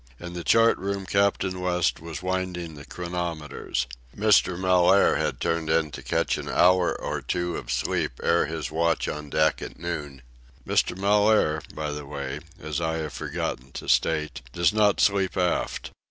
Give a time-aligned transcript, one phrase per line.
[0.19, 3.85] In the chart room Captain West was winding the chronometers.
[4.17, 4.57] Mr.
[4.57, 9.07] Mellaire had turned in to catch an hour or two of sleep ere his watch
[9.07, 10.23] on deck at noon.
[10.67, 10.97] Mr.
[10.97, 15.91] Mellaire, by the way, as I have forgotten to state, does not sleep aft.